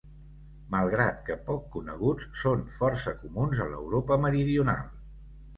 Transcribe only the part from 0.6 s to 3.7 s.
Malgrat que poc coneguts, són força comuns